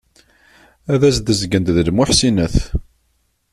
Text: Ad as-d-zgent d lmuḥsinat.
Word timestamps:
Ad 0.93 1.01
as-d-zgent 1.09 1.73
d 1.75 1.77
lmuḥsinat. 1.87 2.55